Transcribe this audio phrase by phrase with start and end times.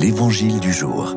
[0.00, 1.14] L'Évangile du jour.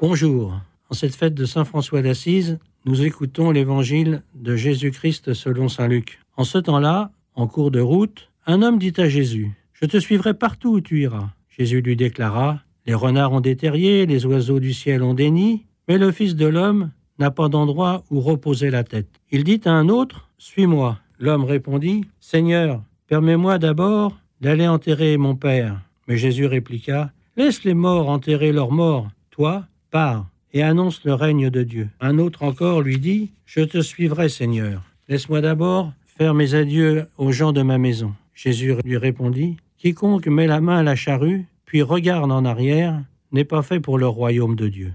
[0.00, 0.60] Bonjour.
[0.90, 6.18] En cette fête de Saint François d'Assise, nous écoutons l'Évangile de Jésus-Christ selon Saint Luc.
[6.36, 10.34] En ce temps-là, en cours de route, un homme dit à Jésus, Je te suivrai
[10.34, 11.30] partout où tu iras.
[11.48, 15.66] Jésus lui déclara, Les renards ont des terriers, les oiseaux du ciel ont des nids,
[15.86, 16.90] mais le Fils de l'homme
[17.20, 19.20] n'a pas d'endroit où reposer la tête.
[19.30, 20.98] Il dit à un autre, Suis-moi.
[21.20, 25.80] L'homme répondit, Seigneur, permets-moi d'abord d'aller enterrer mon Père.
[26.08, 29.08] Mais Jésus répliqua, Laisse les morts enterrer leurs morts.
[29.30, 31.88] Toi, pars et annonce le règne de Dieu.
[32.00, 34.82] Un autre encore lui dit, Je te suivrai, Seigneur.
[35.08, 38.12] Laisse-moi d'abord faire mes adieux aux gens de ma maison.
[38.34, 43.44] Jésus lui répondit, Quiconque met la main à la charrue, puis regarde en arrière, n'est
[43.44, 44.92] pas fait pour le royaume de Dieu.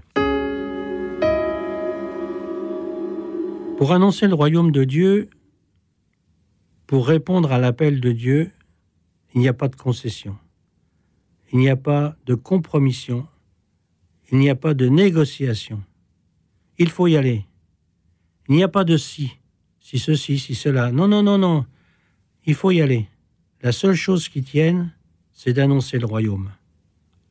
[3.78, 5.28] Pour annoncer le royaume de Dieu,
[6.86, 8.50] pour répondre à l'appel de Dieu,
[9.38, 10.36] il n'y a pas de concession.
[11.52, 13.24] Il n'y a pas de compromission.
[14.32, 15.80] Il n'y a pas de négociation.
[16.76, 17.46] Il faut y aller.
[18.48, 19.30] Il n'y a pas de si,
[19.78, 20.90] si ceci, si cela.
[20.90, 21.66] Non, non, non, non.
[22.46, 23.08] Il faut y aller.
[23.62, 24.92] La seule chose qui tienne,
[25.32, 26.50] c'est d'annoncer le royaume.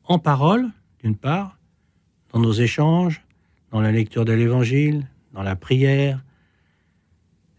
[0.04, 0.66] En parole,
[1.04, 1.58] d'une part,
[2.32, 3.22] dans nos échanges,
[3.70, 6.24] dans la lecture de l'Évangile, dans la prière,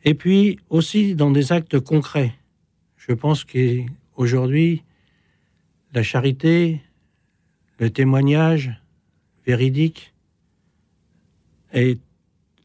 [0.04, 2.34] et puis aussi dans des actes concrets.
[2.98, 3.46] Je pense
[4.20, 4.84] qu'aujourd'hui,
[5.94, 6.82] la charité,
[7.78, 8.70] le témoignage
[9.46, 10.14] véridique
[11.72, 12.02] est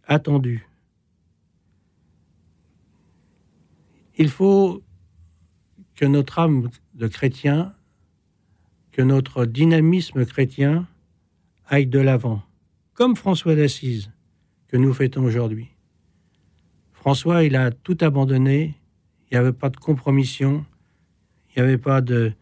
[0.09, 0.67] attendu.
[4.17, 4.83] Il faut
[5.95, 7.73] que notre âme de chrétien,
[8.91, 10.89] que notre dynamisme chrétien
[11.69, 12.43] aille de l'avant,
[12.95, 14.11] comme François d'Assise
[14.67, 15.69] que nous fêtons aujourd'hui.
[16.93, 18.75] François, il a tout abandonné.
[19.31, 20.67] Il n'y avait pas de compromission.
[21.55, 22.33] Il n'y avait pas de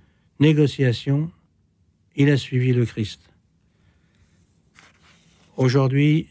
[0.41, 1.31] négociation.
[2.17, 3.21] Il a suivi le Christ.
[5.57, 6.29] Aujourd'hui,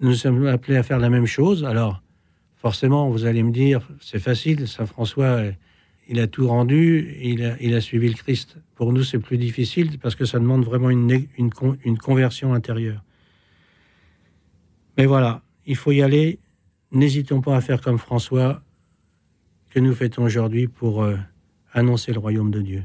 [0.00, 1.64] nous sommes appelés à faire la même chose.
[1.64, 2.02] Alors,
[2.56, 5.42] forcément, vous allez me dire, c'est facile, Saint François,
[6.08, 7.44] il a tout rendu, il
[7.74, 8.56] a, suivi le Christ.
[8.74, 13.02] Pour nous, c'est plus difficile parce que ça demande vraiment une conversion intérieure.
[14.98, 16.38] Mais voilà, il faut y aller
[16.92, 18.62] n'hésitons pas à faire comme François
[19.70, 21.16] que nous fêtons aujourd'hui pour euh,
[21.72, 22.84] annoncer le royaume de Dieu.